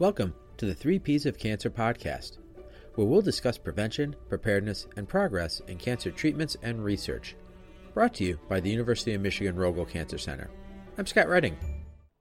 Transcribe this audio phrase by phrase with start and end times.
[0.00, 2.38] Welcome to the Three Ps of Cancer podcast,
[2.94, 7.34] where we'll discuss prevention, preparedness, and progress in cancer treatments and research.
[7.94, 10.50] Brought to you by the University of Michigan Rogel Cancer Center.
[10.96, 11.56] I'm Scott Redding.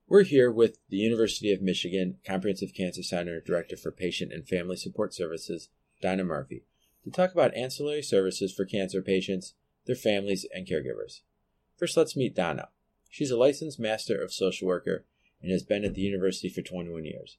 [0.08, 4.76] We're here with the University of Michigan Comprehensive Cancer Center Director for Patient and Family
[4.76, 5.70] Support Services,
[6.02, 6.64] Donna Murphy,
[7.04, 9.54] to talk about ancillary services for cancer patients,
[9.86, 11.20] their families, and caregivers.
[11.78, 12.70] First, let's meet Donna.
[13.08, 15.06] She's a licensed Master of Social Worker
[15.44, 17.38] and has been at the university for 21 years.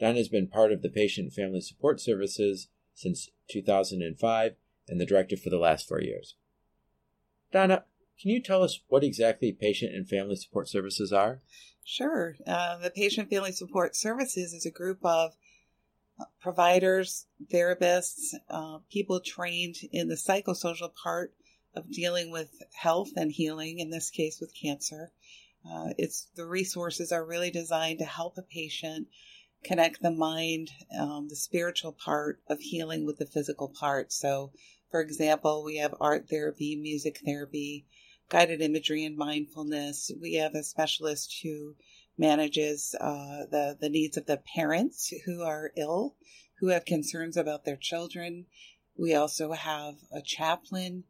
[0.00, 4.56] Donna has been part of the Patient and Family Support Services since 2005
[4.88, 6.34] and the director for the last four years.
[7.52, 7.84] Donna,
[8.20, 11.40] can you tell us what exactly Patient and Family Support Services are?
[11.84, 12.36] Sure.
[12.46, 15.32] Uh, the Patient Family Support Services is a group of
[16.40, 21.34] providers, therapists, uh, people trained in the psychosocial part
[21.74, 25.12] of dealing with health and healing, in this case with cancer.
[25.64, 29.06] Uh, it's the resources are really designed to help a patient
[29.62, 34.12] connect the mind, um, the spiritual part of healing with the physical part.
[34.12, 34.52] So,
[34.90, 37.86] for example, we have art therapy, music therapy,
[38.28, 40.10] guided imagery, and mindfulness.
[40.20, 41.76] We have a specialist who
[42.16, 46.16] manages uh, the the needs of the parents who are ill,
[46.58, 48.46] who have concerns about their children.
[48.96, 51.04] We also have a chaplain.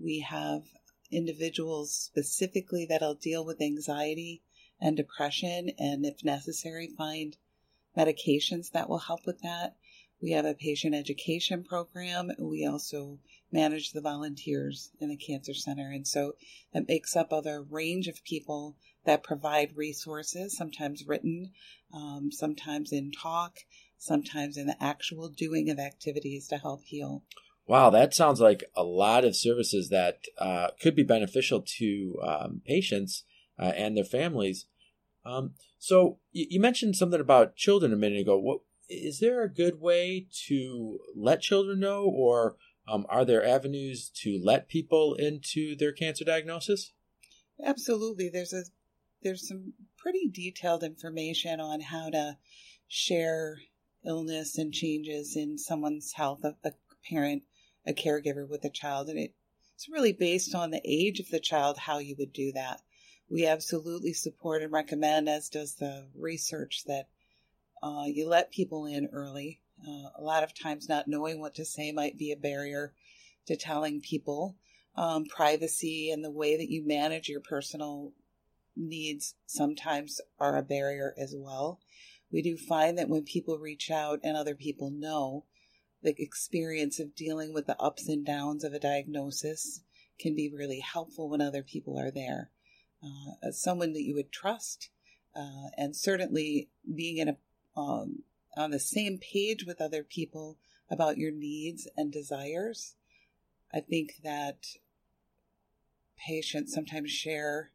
[0.00, 0.62] We have
[1.10, 4.42] individuals specifically that'll deal with anxiety
[4.80, 7.36] and depression, and if necessary, find
[7.96, 9.76] medications that will help with that.
[10.22, 12.30] We have a patient education program.
[12.38, 13.18] We also
[13.52, 15.90] manage the volunteers in the Cancer Center.
[15.90, 16.34] And so
[16.72, 21.52] it makes up a range of people that provide resources, sometimes written,
[21.92, 23.58] um, sometimes in talk,
[23.98, 27.22] sometimes in the actual doing of activities to help heal.
[27.66, 32.62] Wow, that sounds like a lot of services that uh, could be beneficial to um,
[32.66, 33.24] patients
[33.58, 34.66] uh, and their families.
[35.26, 38.38] Um, so you mentioned something about children a minute ago.
[38.38, 44.10] What is there a good way to let children know, or um, are there avenues
[44.22, 46.92] to let people into their cancer diagnosis?
[47.64, 48.28] Absolutely.
[48.28, 48.64] There's a
[49.22, 52.36] there's some pretty detailed information on how to
[52.86, 53.58] share
[54.04, 56.72] illness and changes in someone's health, a, a
[57.08, 57.42] parent,
[57.86, 59.34] a caregiver with a child, and it,
[59.74, 62.82] it's really based on the age of the child how you would do that
[63.28, 67.08] we absolutely support and recommend, as does the research, that
[67.82, 69.60] uh, you let people in early.
[69.86, 72.94] Uh, a lot of times, not knowing what to say might be a barrier
[73.46, 74.56] to telling people.
[74.96, 78.12] Um, privacy and the way that you manage your personal
[78.76, 81.80] needs sometimes are a barrier as well.
[82.30, 85.44] We do find that when people reach out and other people know,
[86.02, 89.80] the experience of dealing with the ups and downs of a diagnosis
[90.20, 92.50] can be really helpful when other people are there
[93.04, 94.90] uh, someone that you would trust,
[95.36, 97.36] uh, and certainly being in a
[97.76, 98.22] um,
[98.56, 100.58] on the same page with other people
[100.90, 102.94] about your needs and desires.
[103.72, 104.66] I think that
[106.16, 107.72] patients sometimes share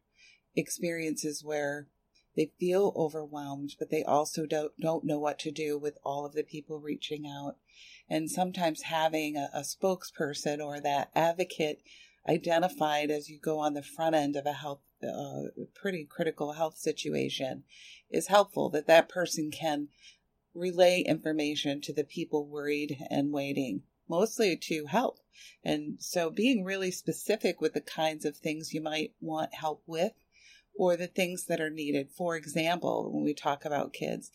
[0.56, 1.88] experiences where
[2.36, 6.32] they feel overwhelmed, but they also don't, don't know what to do with all of
[6.32, 7.56] the people reaching out.
[8.08, 11.82] And sometimes having a, a spokesperson or that advocate
[12.28, 16.76] identified as you go on the front end of a health uh, pretty critical health
[16.76, 17.64] situation
[18.10, 19.88] is helpful that that person can
[20.54, 25.20] relay information to the people worried and waiting mostly to help.
[25.64, 30.12] And so being really specific with the kinds of things you might want help with
[30.76, 32.10] or the things that are needed.
[32.10, 34.30] For example when we talk about kids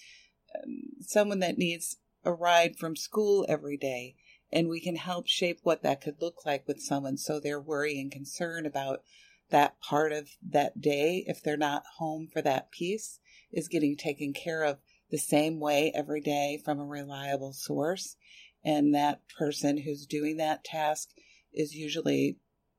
[0.56, 4.16] um, someone that needs a ride from school every day
[4.52, 8.00] and we can help shape what that could look like with someone so their worry
[8.00, 9.02] and concern about
[9.50, 13.20] that part of that day, if they're not home for that piece,
[13.52, 14.80] is getting taken care of
[15.12, 18.16] the same way every day from a reliable source.
[18.64, 21.10] And that person who's doing that task
[21.54, 22.38] is usually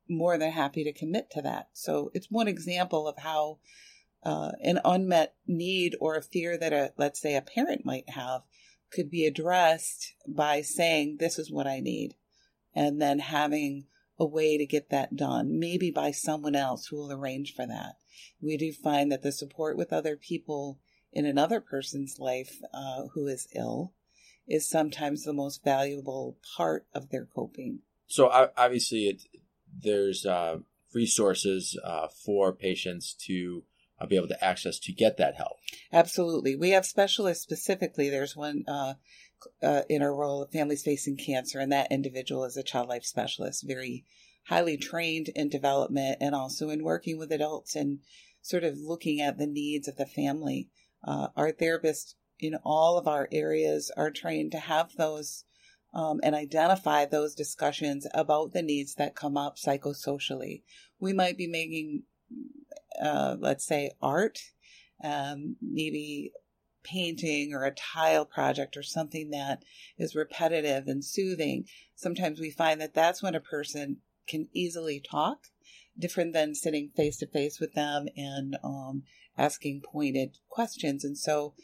[0.08, 1.68] more than happy to commit to that.
[1.72, 3.58] So it's one example of how
[4.22, 8.42] uh, an unmet need or a fear that a let's say a parent might have
[8.90, 12.14] could be addressed by saying this is what I need
[12.74, 13.86] and then having
[14.18, 17.96] a way to get that done, maybe by someone else who will arrange for that.
[18.40, 20.78] We do find that the support with other people
[21.12, 23.92] in another person's life uh, who is ill
[24.46, 27.80] is sometimes the most valuable part of their coping.
[28.06, 29.22] So obviously, it,
[29.82, 30.58] there's uh,
[30.94, 33.64] resources uh, for patients to
[34.00, 35.56] uh, be able to access to get that help.
[35.92, 38.08] Absolutely, we have specialists specifically.
[38.08, 38.64] There's one
[39.62, 43.04] uh, in a role of families facing cancer, and that individual is a child life
[43.04, 44.04] specialist, very
[44.48, 47.98] highly trained in development and also in working with adults and
[48.42, 50.68] sort of looking at the needs of the family.
[51.06, 55.44] Uh, our therapists in all of our areas are trained to have those
[55.94, 60.62] um, and identify those discussions about the needs that come up psychosocially.
[61.00, 62.02] We might be making,
[63.02, 64.38] uh, let's say, art,
[65.02, 66.32] um, maybe
[66.86, 69.62] painting or a tile project or something that
[69.98, 71.64] is repetitive and soothing.
[71.94, 73.98] Sometimes we find that that's when a person
[74.28, 75.48] can easily talk,
[75.98, 79.02] different than sitting face to face with them and um,
[79.36, 81.04] asking pointed questions.
[81.04, 81.54] And so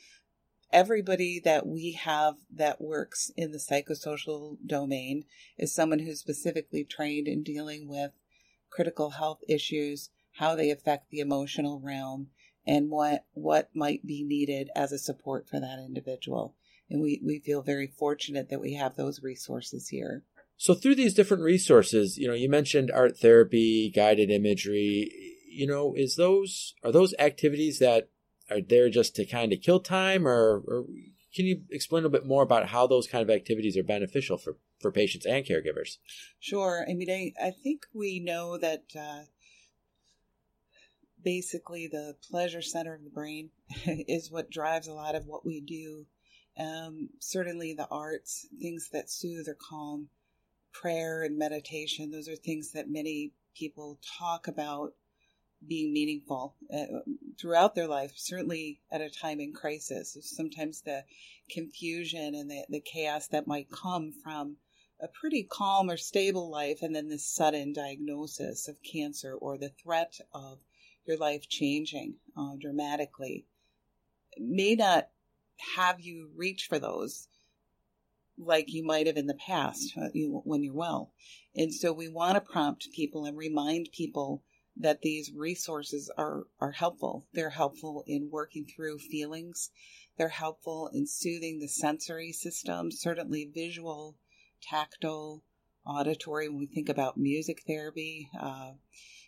[0.72, 5.24] everybody that we have that works in the psychosocial domain
[5.58, 8.12] is someone who's specifically trained in dealing with
[8.70, 12.28] critical health issues, how they affect the emotional realm,
[12.66, 16.54] and what what might be needed as a support for that individual.
[16.90, 20.24] And we, we feel very fortunate that we have those resources here.
[20.58, 25.10] So through these different resources, you know, you mentioned art therapy, guided imagery,
[25.48, 28.10] you know, is those are those activities that
[28.50, 30.84] are there just to kind of kill time or, or
[31.34, 34.36] can you explain a little bit more about how those kind of activities are beneficial
[34.36, 35.96] for, for patients and caregivers?
[36.38, 36.84] Sure.
[36.88, 39.22] I mean, I, I think we know that uh,
[41.22, 43.50] basically the pleasure center of the brain
[43.86, 46.06] is what drives a lot of what we do.
[46.58, 50.08] Um, certainly the arts, things that soothe or calm,
[50.72, 54.94] prayer and meditation, those are things that many people talk about
[55.66, 57.00] being meaningful uh,
[57.38, 60.16] throughout their life, certainly at a time in crisis.
[60.20, 61.04] Sometimes the
[61.50, 64.56] confusion and the, the chaos that might come from
[65.00, 69.68] a pretty calm or stable life and then this sudden diagnosis of cancer or the
[69.68, 70.60] threat of
[71.06, 73.46] your life changing uh, dramatically
[74.38, 75.08] may not
[75.76, 77.28] have you reach for those
[78.38, 81.12] like you might have in the past uh, when you're well.
[81.54, 84.42] And so we want to prompt people and remind people
[84.76, 87.26] that these resources are, are helpful.
[87.34, 89.70] They're helpful in working through feelings.
[90.16, 94.16] They're helpful in soothing the sensory system, certainly visual,
[94.62, 95.42] tactile,
[95.86, 96.48] auditory.
[96.48, 98.72] When we think about music therapy, uh,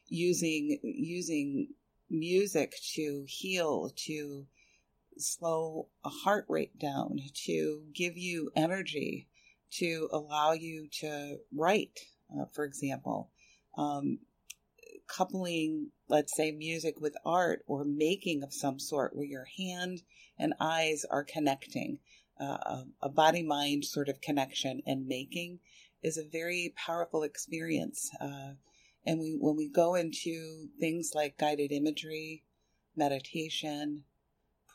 [0.09, 1.69] using using
[2.11, 4.47] music to heal, to
[5.17, 9.29] slow a heart rate down, to give you energy,
[9.71, 12.01] to allow you to write,
[12.37, 13.31] uh, for example.
[13.77, 14.19] Um,
[15.07, 20.03] coupling, let's say, music with art or making of some sort where your hand
[20.39, 21.99] and eyes are connecting,
[22.41, 25.61] uh, a body mind sort of connection and making
[26.03, 28.11] is a very powerful experience.
[28.21, 28.53] Uh,
[29.07, 32.43] and we, when we go into things like guided imagery,
[32.97, 34.05] meditation,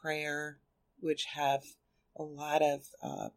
[0.02, 0.60] prayer,
[1.00, 1.64] which have
[2.16, 3.30] a lot of uh,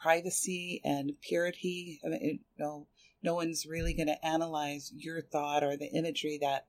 [0.00, 2.86] privacy and purity, I mean, you know,
[3.22, 6.66] no one's really going to analyze your thought or the imagery that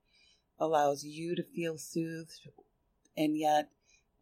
[0.59, 2.49] allows you to feel soothed
[3.15, 3.69] and yet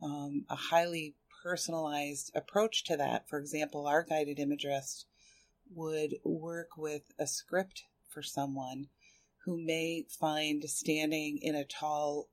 [0.02, 3.28] um, a highly personalized approach to that.
[3.30, 5.06] For example, our guided imagerist
[5.74, 8.88] would work with a script for someone
[9.48, 12.28] who may find standing in a tall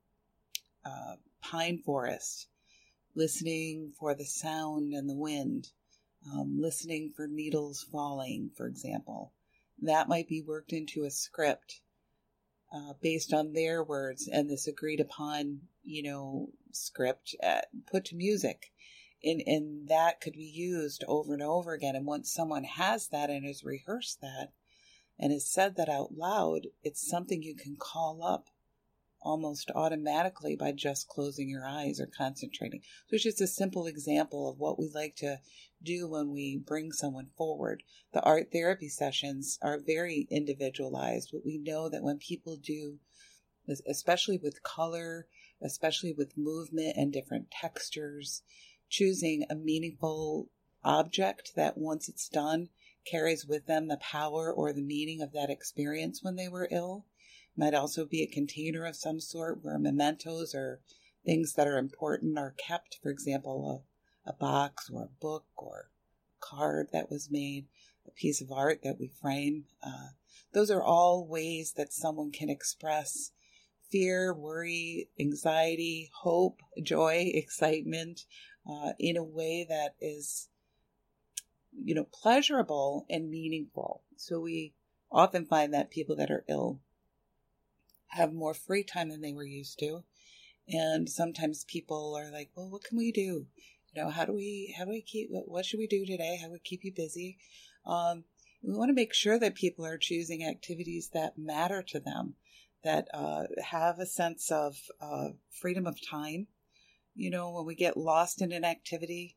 [0.84, 2.49] uh, pine forest,
[3.14, 5.69] listening for the sound and the wind,
[6.32, 9.32] um, listening for needles falling, for example,
[9.81, 11.82] that might be worked into a script
[12.75, 18.16] uh, based on their words and this agreed upon, you know, script uh, put to
[18.16, 18.72] music.
[19.22, 21.94] And, and that could be used over and over again.
[21.94, 24.49] And once someone has that and has rehearsed that
[25.18, 28.49] and has said that out loud, it's something you can call up
[29.25, 32.83] almost automatically by just closing your eyes or concentrating.
[33.09, 35.40] So it's just a simple example of what we like to
[35.83, 37.83] do when we bring someone forward.
[38.12, 42.99] The art therapy sessions are very individualized, but we know that when people do,
[43.88, 45.26] especially with color,
[45.62, 48.42] especially with movement and different textures,
[48.90, 50.49] choosing a meaningful
[50.85, 52.68] object that once it's done
[53.04, 57.06] carries with them the power or the meaning of that experience when they were ill
[57.56, 60.80] might also be a container of some sort where mementos or
[61.25, 62.99] things that are important are kept.
[63.02, 63.84] For example,
[64.26, 67.66] a, a box or a book or a card that was made,
[68.06, 69.64] a piece of art that we frame.
[69.82, 70.08] Uh,
[70.52, 73.32] those are all ways that someone can express
[73.90, 78.25] fear, worry, anxiety, hope, joy, excitement
[78.68, 80.49] uh, in a way that is,
[81.83, 84.02] you know, pleasurable and meaningful.
[84.16, 84.75] So we
[85.11, 86.81] often find that people that are ill
[88.09, 90.04] have more free time than they were used to.
[90.69, 93.47] And sometimes people are like, well, what can we do?
[93.93, 96.38] You know, how do we, how do we keep, what should we do today?
[96.40, 97.38] How do we keep you busy?
[97.87, 98.25] Um,
[98.62, 102.35] we want to make sure that people are choosing activities that matter to them,
[102.83, 106.47] that uh, have a sense of uh, freedom of time.
[107.14, 109.37] You know, when we get lost in an activity,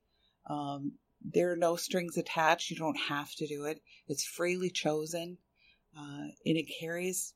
[0.50, 0.94] Um,
[1.34, 2.69] there are no strings attached.
[2.69, 3.81] You don't have to do it.
[4.07, 5.38] It's freely chosen,
[5.98, 7.34] uh, and it carries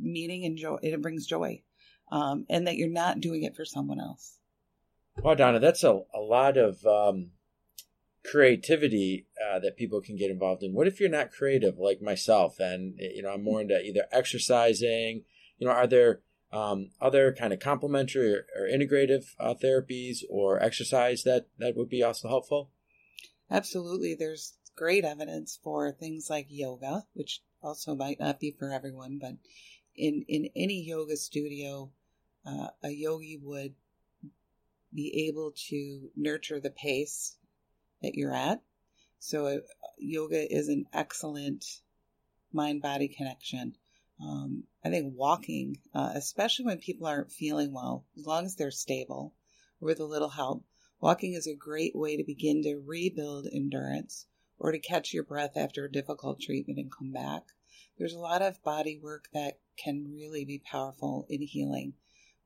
[0.00, 0.78] meaning and joy.
[0.82, 1.62] It brings joy,
[2.10, 4.38] um, and that you're not doing it for someone else.
[5.18, 7.30] Wow, Donna, that's a, a lot of um,
[8.24, 10.74] creativity uh, that people can get involved in.
[10.74, 15.24] What if you're not creative like myself, and you know I'm more into either exercising?
[15.58, 16.20] You know, are there
[16.52, 21.88] um, other kind of complementary or, or integrative uh, therapies or exercise that that would
[21.88, 22.70] be also helpful?
[23.50, 24.14] Absolutely.
[24.14, 29.36] There's great evidence for things like yoga, which also might not be for everyone, but
[29.94, 31.90] in, in any yoga studio,
[32.44, 33.74] uh, a yogi would
[34.92, 37.36] be able to nurture the pace
[38.02, 38.62] that you're at.
[39.18, 39.58] So, uh,
[39.98, 41.64] yoga is an excellent
[42.52, 43.76] mind body connection.
[44.20, 48.70] Um, I think walking, uh, especially when people aren't feeling well, as long as they're
[48.70, 49.34] stable
[49.80, 50.64] with a little help,
[50.98, 55.54] Walking is a great way to begin to rebuild endurance or to catch your breath
[55.54, 57.48] after a difficult treatment and come back.
[57.98, 61.96] There's a lot of body work that can really be powerful in healing.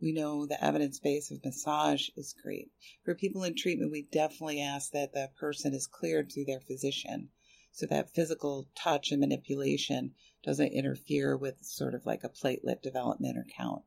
[0.00, 2.72] We know the evidence base of massage is great.
[3.04, 7.30] For people in treatment, we definitely ask that the person is cleared through their physician
[7.70, 13.38] so that physical touch and manipulation doesn't interfere with sort of like a platelet development
[13.38, 13.84] or count.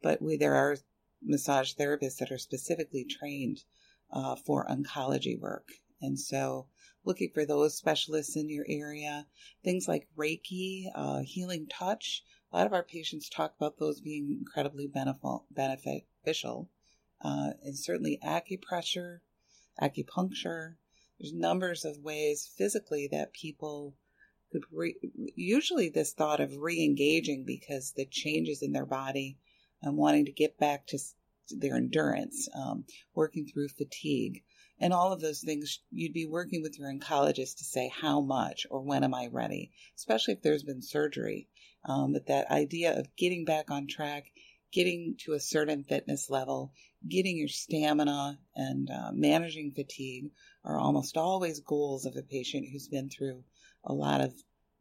[0.00, 0.78] But we, there are
[1.22, 3.64] massage therapists that are specifically trained
[4.16, 5.68] uh, for oncology work.
[6.00, 6.68] And so,
[7.04, 9.26] looking for those specialists in your area,
[9.62, 12.24] things like Reiki, uh, healing touch.
[12.50, 14.86] A lot of our patients talk about those being incredibly
[15.50, 16.70] beneficial,
[17.20, 19.18] uh, and certainly acupressure,
[19.82, 20.76] acupuncture.
[21.20, 23.96] There's numbers of ways physically that people
[24.50, 24.96] could re-
[25.34, 29.36] usually this thought of re-engaging because the changes in their body
[29.82, 30.98] and wanting to get back to
[31.50, 32.84] their endurance, um,
[33.14, 34.42] working through fatigue,
[34.78, 35.80] and all of those things.
[35.90, 39.72] You'd be working with your oncologist to say how much or when am I ready,
[39.96, 41.48] especially if there's been surgery.
[41.84, 44.26] Um, but that idea of getting back on track,
[44.72, 46.72] getting to a certain fitness level,
[47.08, 50.30] getting your stamina, and uh, managing fatigue
[50.64, 53.44] are almost always goals of a patient who's been through
[53.84, 54.34] a lot of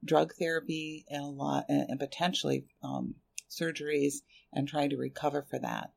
[0.04, 3.16] drug therapy and a lot and, potentially um,
[3.50, 4.16] surgeries
[4.54, 5.92] and trying to recover for that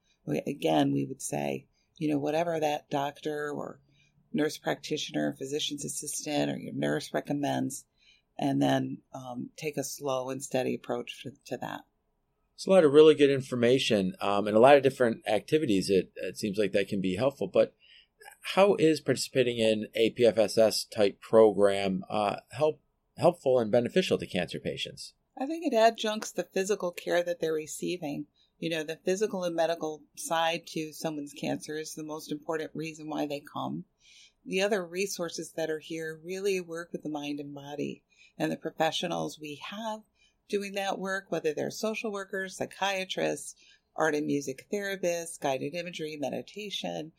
[0.47, 1.67] again, we would say,
[1.97, 3.81] you know, whatever that doctor or
[4.33, 7.85] nurse practitioner, physician's assistant, or your nurse recommends,
[8.39, 11.81] and then um, take a slow and steady approach to, to that.
[12.55, 15.91] It's a lot of really good information um, and a lot of different activities.
[15.91, 17.47] It, it seems like that can be helpful.
[17.47, 17.75] But
[18.55, 22.81] how is participating in a PFSS type program uh, help
[23.17, 25.15] helpful and beneficial to cancer patients?
[25.41, 28.27] I think it adjuncts the physical care that they're receiving.
[28.59, 33.09] You know, the physical and medical side to someone's cancer is the most important reason
[33.09, 33.85] why they come.
[34.45, 38.03] The other resources that are here really work with the mind and body.
[38.37, 40.01] And the professionals we have
[40.49, 43.55] doing that work, whether they're social workers, psychiatrists,
[43.95, 47.13] art and music therapists, guided imagery, meditation,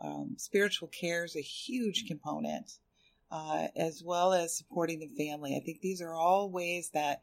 [0.00, 2.78] um, spiritual care is a huge component,
[3.30, 5.56] uh, as well as supporting the family.
[5.56, 7.20] I think these are all ways that,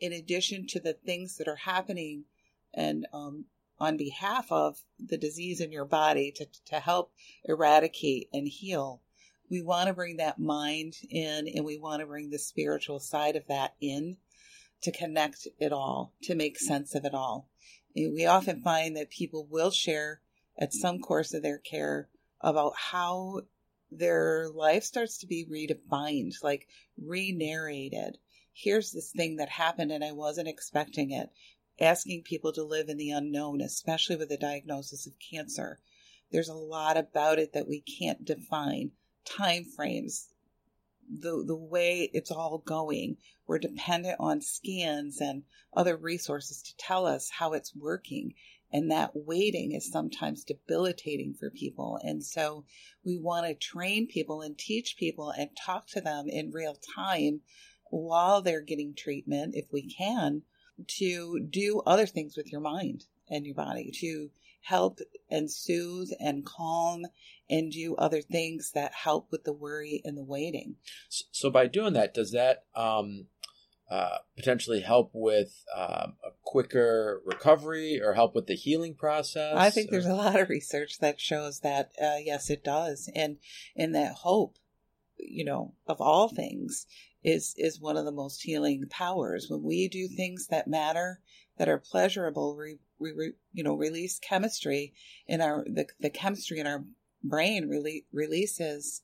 [0.00, 2.24] in addition to the things that are happening
[2.74, 3.46] and um,
[3.78, 7.12] on behalf of the disease in your body to, to help
[7.44, 9.02] eradicate and heal.
[9.50, 13.36] We want to bring that mind in and we want to bring the spiritual side
[13.36, 14.18] of that in
[14.82, 17.48] to connect it all, to make sense of it all.
[17.94, 20.20] We often find that people will share
[20.56, 22.08] at some course of their care
[22.40, 23.42] about how
[23.90, 28.18] their life starts to be redefined, like re narrated.
[28.52, 31.30] Here's this thing that happened and I wasn't expecting it
[31.80, 35.80] asking people to live in the unknown, especially with a diagnosis of cancer.
[36.30, 38.92] There's a lot about it that we can't define.
[39.24, 40.28] Time frames,
[41.08, 43.18] the the way it's all going.
[43.46, 48.34] We're dependent on scans and other resources to tell us how it's working.
[48.72, 51.98] And that waiting is sometimes debilitating for people.
[52.02, 52.64] And so
[53.04, 57.42] we want to train people and teach people and talk to them in real time
[57.90, 60.42] while they're getting treatment, if we can,
[60.86, 64.30] to do other things with your mind and your body to
[64.62, 65.00] help
[65.30, 67.04] and soothe and calm
[67.50, 70.76] and do other things that help with the worry and the waiting.
[71.08, 73.26] So, by doing that, does that um,
[73.90, 79.54] uh, potentially help with um, a quicker recovery or help with the healing process?
[79.56, 79.92] I think or?
[79.92, 83.36] there's a lot of research that shows that uh, yes, it does, and
[83.76, 84.56] and that hope,
[85.18, 86.86] you know, of all things
[87.24, 89.46] is is one of the most healing powers.
[89.48, 91.20] When we do things that matter,
[91.58, 94.94] that are pleasurable, we, we you know release chemistry
[95.26, 96.84] in our the, the chemistry in our
[97.22, 99.02] brain rele- releases,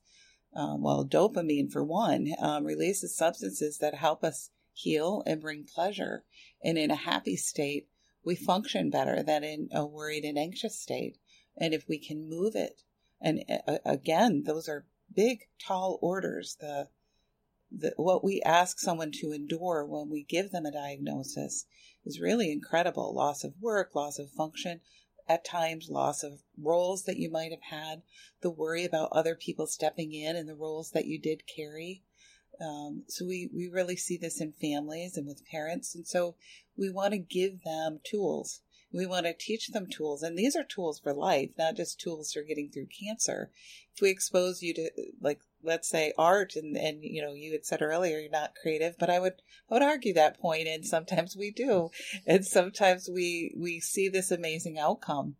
[0.55, 6.23] um, well, dopamine for one, um, releases substances that help us heal and bring pleasure.
[6.63, 7.87] And in a happy state,
[8.23, 11.17] we function better than in a worried and anxious state.
[11.57, 12.81] And if we can move it,
[13.21, 16.57] and uh, again, those are big, tall orders.
[16.59, 16.87] The
[17.71, 21.65] the, what we ask someone to endure when we give them a diagnosis
[22.05, 24.81] is really incredible loss of work, loss of function,
[25.27, 28.01] at times loss of roles that you might have had,
[28.41, 32.03] the worry about other people stepping in and the roles that you did carry.
[32.59, 35.93] Um, so we, we really see this in families and with parents.
[35.93, 36.35] And so
[36.75, 38.61] we want to give them tools.
[38.91, 40.23] We want to teach them tools.
[40.23, 43.51] And these are tools for life, not just tools for getting through cancer.
[43.93, 44.89] If we expose you to
[45.21, 48.95] like let's say art and and you know you had said earlier you're not creative
[48.97, 49.33] but i would
[49.69, 51.89] i would argue that point and sometimes we do
[52.25, 55.35] and sometimes we we see this amazing outcome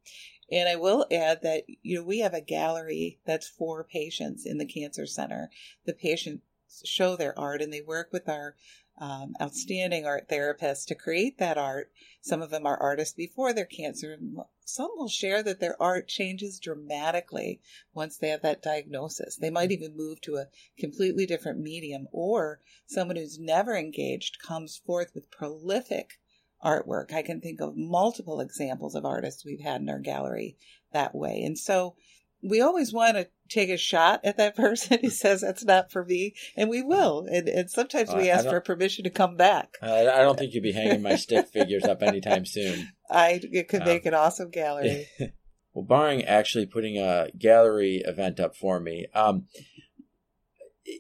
[0.52, 4.58] and i will add that you know we have a gallery that's for patients in
[4.58, 5.50] the cancer center
[5.86, 6.44] the patients
[6.84, 8.56] show their art and they work with our
[9.00, 11.92] um, outstanding art therapists to create that art.
[12.22, 14.18] Some of them are artists before their cancer,
[14.66, 17.62] some will share that their art changes dramatically
[17.94, 19.36] once they have that diagnosis.
[19.36, 24.78] They might even move to a completely different medium, or someone who's never engaged comes
[24.78, 26.20] forth with prolific
[26.64, 27.14] artwork.
[27.14, 30.58] I can think of multiple examples of artists we've had in our gallery
[30.92, 31.42] that way.
[31.42, 31.96] And so
[32.42, 36.06] we always want to take a shot at that person who says that's not for
[36.06, 37.28] me, and we will.
[37.32, 39.76] And, and sometimes we ask for permission to come back.
[39.82, 42.92] I, I don't think you'd be hanging my stick figures up anytime soon.
[43.10, 45.08] I it could make um, an awesome gallery.
[45.74, 49.46] well, barring actually putting a gallery event up for me, um,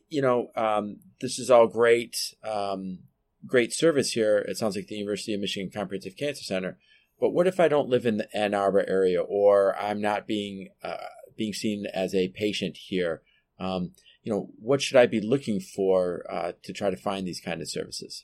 [0.09, 2.99] you know, um, this is all great, um,
[3.45, 4.39] great service here.
[4.39, 6.77] It sounds like the University of Michigan Comprehensive Cancer Center.
[7.19, 10.69] But what if I don't live in the Ann Arbor area, or I'm not being
[10.83, 10.95] uh,
[11.39, 13.23] being seen as a patient here.
[13.59, 17.41] Um, you know, what should I be looking for uh, to try to find these
[17.41, 18.23] kind of services?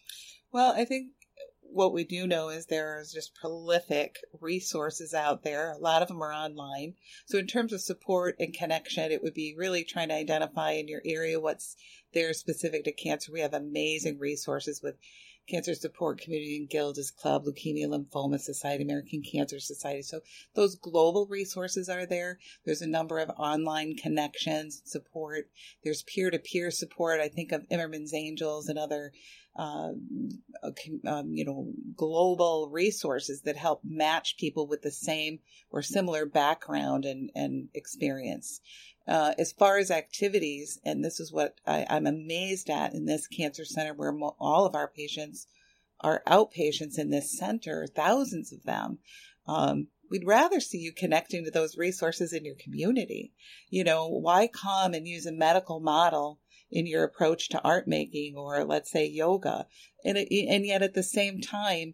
[0.52, 1.13] Well, I think
[1.62, 5.72] what we do know is there is just prolific resources out there.
[5.72, 6.94] A lot of them are online.
[7.26, 10.88] So, in terms of support and connection, it would be really trying to identify in
[10.88, 11.76] your area what's
[12.13, 13.32] there specific to cancer.
[13.32, 14.96] We have amazing resources with
[15.48, 20.02] Cancer Support Community and Gilda's Club, Leukemia Lymphoma Society, American Cancer Society.
[20.02, 20.22] So
[20.56, 22.40] those global resources are there.
[22.66, 25.50] There's a number of online connections, support.
[25.84, 27.20] There's peer to peer support.
[27.20, 29.12] I think of Imerman's Angels and other
[29.58, 30.30] um,
[31.08, 35.40] um, you know, global resources that help match people with the same
[35.72, 38.60] or similar background and, and experience.
[39.08, 43.28] Uh, as far as activities, and this is what I, am amazed at in this
[43.28, 45.46] cancer center where mo- all of our patients
[46.02, 49.00] are outpatients in this center, thousands of them.
[49.48, 53.34] Um, we'd rather see you connecting to those resources in your community.
[53.70, 56.39] You know, why come and use a medical model
[56.72, 59.68] in your approach to art making or let's say yoga?
[60.04, 61.94] And, and yet at the same time,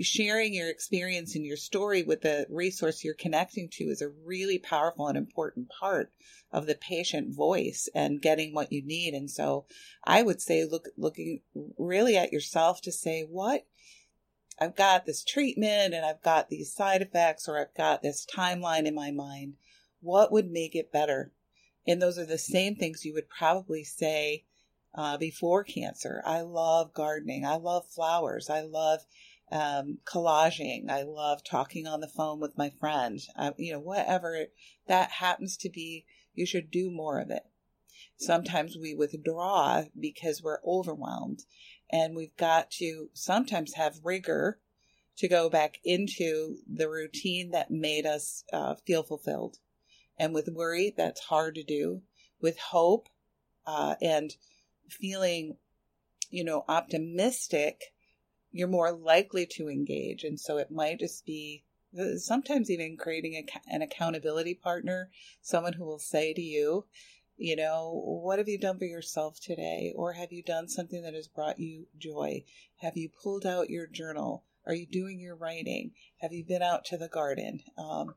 [0.00, 4.58] sharing your experience and your story with the resource you're connecting to is a really
[4.58, 6.12] powerful and important part
[6.52, 9.14] of the patient voice and getting what you need.
[9.14, 9.64] And so
[10.04, 11.40] I would say look looking
[11.78, 13.66] really at yourself to say what
[14.58, 18.84] I've got this treatment and I've got these side effects or I've got this timeline
[18.86, 19.54] in my mind.
[20.00, 21.32] What would make it better?
[21.86, 24.44] And those are the same things you would probably say
[24.94, 26.22] uh, before cancer.
[26.26, 27.44] I love gardening.
[27.46, 28.50] I love flowers.
[28.50, 29.00] I love
[29.52, 30.90] um, collaging.
[30.90, 33.20] I love talking on the phone with my friend.
[33.36, 34.46] Uh, you know, whatever
[34.88, 37.42] that happens to be, you should do more of it.
[38.16, 41.42] Sometimes we withdraw because we're overwhelmed,
[41.90, 44.58] and we've got to sometimes have rigor
[45.18, 49.58] to go back into the routine that made us uh, feel fulfilled.
[50.18, 52.02] And with worry, that's hard to do.
[52.40, 53.08] With hope
[53.66, 54.34] uh, and
[54.88, 55.56] feeling,
[56.30, 57.92] you know, optimistic,
[58.52, 60.22] you're more likely to engage.
[60.24, 61.64] And so it might just be
[62.16, 65.10] sometimes even creating a, an accountability partner,
[65.40, 66.86] someone who will say to you,
[67.36, 67.90] you know,
[68.22, 69.92] what have you done for yourself today?
[69.96, 72.44] Or have you done something that has brought you joy?
[72.76, 74.44] Have you pulled out your journal?
[74.66, 75.92] Are you doing your writing?
[76.20, 77.60] Have you been out to the garden?
[77.76, 78.14] Um,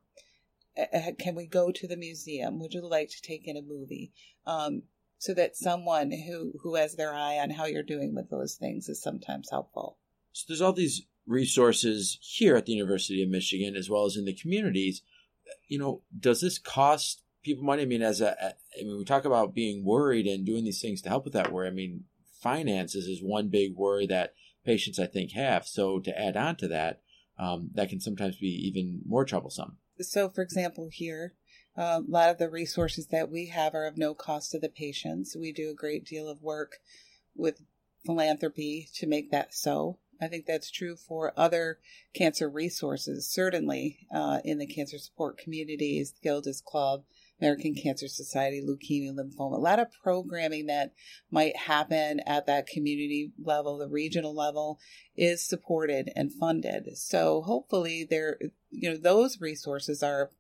[1.18, 2.60] can we go to the museum?
[2.60, 4.12] Would you like to take in a movie?
[4.46, 4.84] Um,
[5.18, 8.90] so that someone who, who has their eye on how you're doing with those things
[8.90, 9.98] is sometimes helpful.
[10.36, 14.26] So there's all these resources here at the University of Michigan as well as in
[14.26, 15.02] the communities.
[15.70, 17.84] You know, does this cost people money?
[17.84, 18.36] I mean, as a,
[18.78, 21.54] I mean, we talk about being worried and doing these things to help with that
[21.54, 21.70] worry.
[21.70, 22.04] I mean,
[22.42, 24.34] finances is one big worry that
[24.66, 25.66] patients I think have.
[25.66, 27.02] So to add on to that,
[27.40, 29.78] um, that can sometimes be even more troublesome.
[30.02, 31.36] So, for example, here
[31.78, 34.70] Uh, a lot of the resources that we have are of no cost to the
[34.70, 35.36] patients.
[35.36, 36.80] We do a great deal of work
[37.36, 37.62] with
[38.06, 40.00] philanthropy to make that so.
[40.22, 41.80] I think that's true for other
[42.14, 47.04] cancer resources, certainly uh, in the cancer support communities, Gilda's Club,
[47.42, 49.58] American Cancer Society, Leukemia, Lymphoma.
[49.58, 50.94] A lot of programming that
[51.30, 54.80] might happen at that community level, the regional level,
[55.18, 56.98] is supported and funded.
[56.98, 58.38] So hopefully, there,
[58.70, 60.32] you know, those resources are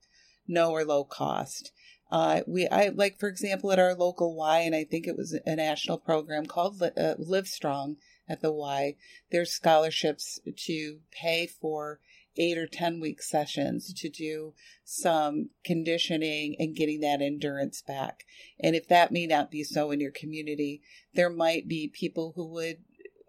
[0.47, 1.71] no or low cost.
[2.11, 5.37] Uh, we, I like, for example, at our local Y, and I think it was
[5.45, 7.97] a national program called uh, Livestrong
[8.29, 8.95] at the Y.
[9.31, 11.99] There's scholarships to pay for
[12.37, 18.25] eight or 10 week sessions to do some conditioning and getting that endurance back.
[18.59, 20.81] And if that may not be so in your community,
[21.13, 22.77] there might be people who would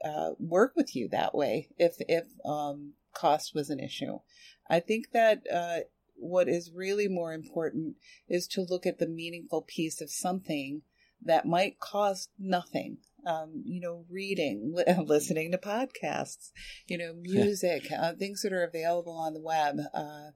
[0.05, 4.19] uh, work with you that way if, if um, cost was an issue.
[4.69, 5.81] I think that uh,
[6.19, 7.97] what is really more important
[8.29, 10.83] is to look at the meaningful piece of something
[11.23, 12.99] that might cost nothing.
[13.27, 14.73] Um, you know, reading,
[15.05, 16.53] listening to podcasts,
[16.87, 20.31] you know, music, uh, things that are available on the web, uh,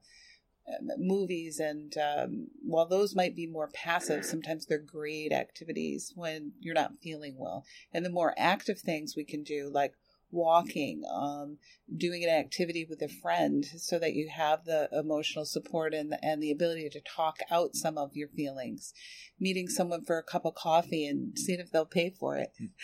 [0.97, 6.75] movies, and um, while those might be more passive, sometimes they're great activities when you're
[6.75, 7.65] not feeling well.
[7.93, 9.93] And the more active things we can do, like
[10.31, 11.57] walking, um,
[11.95, 16.23] doing an activity with a friend so that you have the emotional support and the,
[16.23, 18.93] and the ability to talk out some of your feelings,
[19.39, 22.51] meeting someone for a cup of coffee and seeing if they'll pay for it.
[22.57, 22.65] Hmm.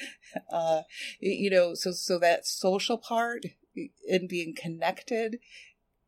[0.52, 0.82] Uh,
[1.20, 3.44] you know, so, so that social part
[4.10, 5.38] and being connected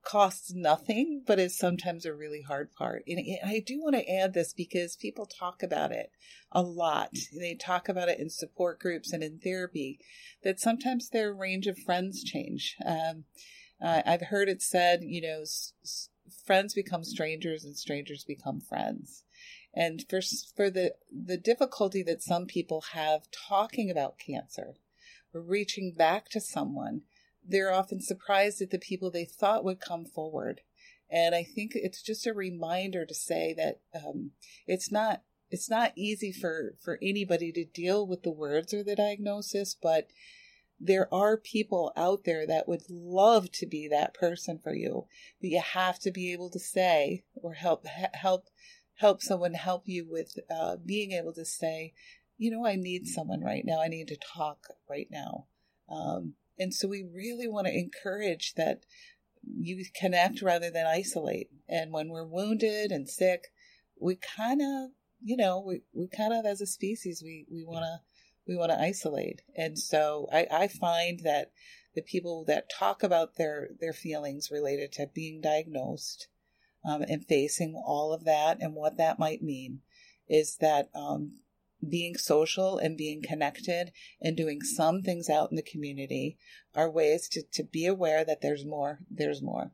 [0.04, 3.04] costs nothing, but is sometimes a really hard part.
[3.08, 6.12] And I do want to add this because people talk about it
[6.52, 7.12] a lot.
[7.38, 10.00] They talk about it in support groups and in therapy,
[10.44, 12.76] that sometimes their range of friends change.
[12.86, 13.26] Um,
[13.82, 16.10] uh, I've heard it said, you know, s- s-
[16.46, 19.24] friends become strangers and strangers become friends.
[19.74, 20.22] And for,
[20.56, 24.76] for the, the difficulty that some people have talking about cancer
[25.34, 27.02] reaching back to someone,
[27.50, 30.62] they're often surprised at the people they thought would come forward.
[31.10, 34.32] And I think it's just a reminder to say that um,
[34.68, 38.96] it's not it's not easy for for anybody to deal with the words or the
[38.96, 40.10] diagnosis, but
[40.80, 45.08] there are people out there that would love to be that person for you.
[45.42, 48.50] But you have to be able to say or help help
[48.98, 51.94] help someone help you with uh, being able to say,
[52.38, 53.82] you know, I need someone right now.
[53.82, 55.48] I need to talk right now.
[55.90, 58.84] Um, and so we really want to encourage that
[59.44, 61.50] you connect rather than isolate.
[61.68, 63.46] And when we're wounded and sick,
[64.00, 64.92] we kind of,
[65.22, 68.00] you know, we, we kind of as a species, we, we want to,
[68.48, 69.42] we want to isolate.
[69.56, 71.52] And so I, I find that
[71.96, 76.28] the people that talk about their, their feelings related to being diagnosed
[76.86, 79.82] um, and facing all of that and what that might mean
[80.28, 81.40] is that um,
[81.88, 86.38] being social and being connected and doing some things out in the community
[86.76, 89.72] are ways to, to be aware that there's more, there's more.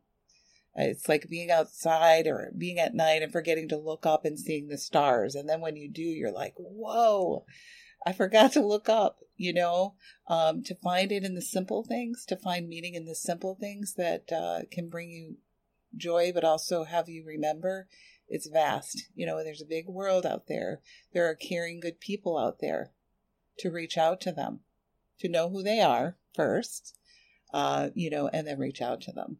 [0.76, 4.68] It's like being outside or being at night and forgetting to look up and seeing
[4.68, 5.34] the stars.
[5.34, 7.46] And then when you do, you're like, whoa,
[8.06, 9.96] I forgot to look up, you know,
[10.28, 13.94] um, to find it in the simple things, to find meaning in the simple things
[13.96, 15.38] that uh, can bring you
[15.96, 17.88] joy, but also have you remember
[18.28, 19.04] it's vast.
[19.16, 20.82] You know, there's a big world out there.
[21.14, 22.92] There are caring, good people out there
[23.60, 24.62] to reach out to them,
[25.20, 26.98] to know who they are first,
[27.54, 29.38] uh, you know, and then reach out to them.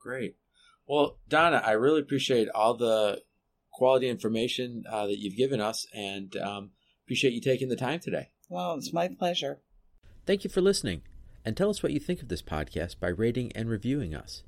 [0.00, 0.36] Great.
[0.86, 3.22] Well, Donna, I really appreciate all the
[3.72, 6.70] quality information uh, that you've given us and um,
[7.04, 8.30] appreciate you taking the time today.
[8.48, 9.60] Well, it's my pleasure.
[10.26, 11.02] Thank you for listening.
[11.44, 14.42] And tell us what you think of this podcast by rating and reviewing us.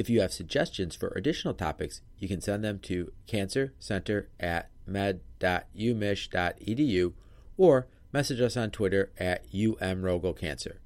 [0.00, 7.12] If you have suggestions for additional topics, you can send them to cancercenter at med.umich.edu
[7.58, 10.76] or message us on Twitter at umrogelcancer.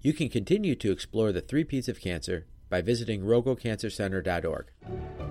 [0.00, 5.29] You can continue to explore the three P's of cancer by visiting rogelcancercenter.org.